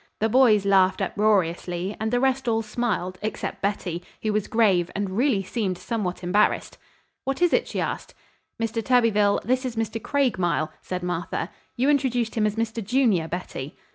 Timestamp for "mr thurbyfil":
8.59-9.41